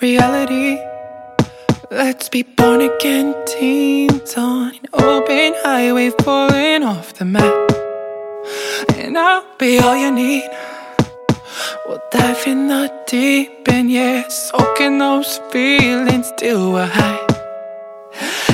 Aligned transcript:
reality. 0.00 0.78
Let's 1.90 2.28
be 2.30 2.42
born 2.42 2.80
again 2.80 3.34
teens 3.46 4.34
on 4.36 4.72
an 4.74 4.86
open 4.92 5.54
highway 5.62 6.10
falling 6.22 6.82
off 6.82 7.12
the 7.14 7.26
map. 7.26 7.70
And 8.96 9.18
I'll 9.18 9.44
be 9.58 9.78
all 9.78 9.96
you 9.96 10.10
need. 10.10 10.48
We'll 11.86 12.02
dive 12.10 12.46
in 12.46 12.68
the 12.68 12.90
deep 13.06 13.68
end, 13.68 13.90
yeah, 13.90 14.26
soaking 14.28 14.98
those 14.98 15.38
feelings 15.50 16.32
till 16.38 16.72
we're 16.72 16.86
high. 16.86 17.26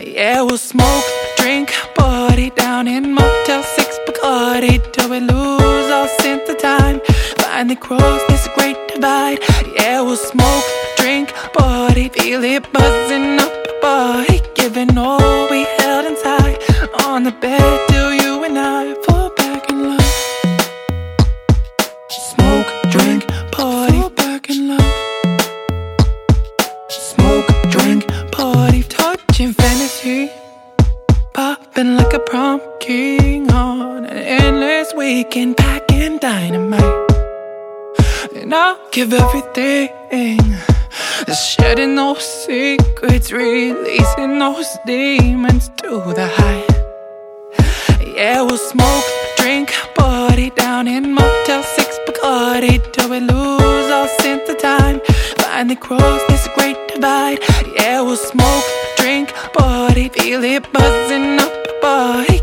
Yeah, 0.00 0.42
we'll 0.42 0.58
smoke, 0.58 1.04
drink, 1.38 1.72
party 1.94 2.50
down 2.50 2.88
in 2.88 3.14
Motel 3.14 3.62
6 3.62 3.98
Bacardi 4.06 4.92
till 4.92 5.08
we 5.08 5.20
lose 5.20 5.90
all 5.90 6.08
sense 6.20 6.48
of 6.50 6.58
time. 6.58 7.00
Finally 7.38 7.76
cross 7.76 8.20
this 8.28 8.48
great 8.54 8.76
divide. 8.88 9.38
Yeah, 9.76 10.02
we'll 10.02 10.16
smoke, 10.16 10.64
party, 11.52 12.08
feel 12.10 12.44
it 12.44 12.72
buzzing 12.72 13.38
up 13.40 13.52
our 13.52 13.80
body, 13.80 14.40
giving 14.54 14.96
all 14.96 15.48
we 15.50 15.66
held 15.78 16.06
inside 16.06 16.58
on 17.04 17.24
the 17.24 17.32
bed 17.32 17.88
till 17.88 18.12
you 18.14 18.44
and 18.44 18.58
I 18.58 18.94
fall 19.04 19.30
back 19.30 19.70
in 19.70 19.78
love. 19.88 20.14
Smoke, 22.10 22.70
drink, 22.90 23.26
party, 23.52 23.98
fall 24.00 24.10
back 24.10 24.50
in 24.50 24.68
love. 24.68 24.94
Smoke, 26.88 27.48
drink, 27.70 28.06
party, 28.32 28.82
touching 28.84 29.52
fantasy. 29.52 30.30
Popping 31.34 31.96
like 31.96 32.12
a 32.12 32.18
prom 32.18 32.60
king 32.80 33.50
on 33.52 34.04
an 34.04 34.16
endless 34.16 34.92
weekend, 34.94 35.56
packing 35.56 36.18
dynamite. 36.18 37.10
And 38.34 38.54
I'll 38.54 38.78
give 38.90 39.12
everything. 39.12 40.40
Shedding 40.90 41.94
those 41.94 42.24
secrets, 42.44 43.30
releasing 43.32 44.38
those 44.38 44.78
demons 44.86 45.68
to 45.82 46.00
the 46.14 46.26
high. 46.26 46.64
Yeah, 48.14 48.42
we'll 48.42 48.58
smoke, 48.58 49.04
drink, 49.36 49.72
party 49.94 50.50
down 50.50 50.88
in 50.88 51.14
Motel 51.14 51.62
6 51.62 51.98
Bacardi 52.06 52.92
till 52.92 53.08
we 53.10 53.20
lose 53.20 53.90
all 53.90 54.08
sense 54.20 54.48
of 54.48 54.58
time. 54.58 55.00
Finally 55.38 55.76
cross 55.76 56.20
this 56.28 56.48
great 56.54 56.76
divide. 56.88 57.38
Yeah, 57.76 58.02
we'll 58.02 58.16
smoke, 58.16 58.64
drink, 58.96 59.32
party, 59.52 60.08
feel 60.08 60.42
it 60.44 60.70
buzzing 60.72 61.38
up 61.38 61.52
body, 61.80 62.40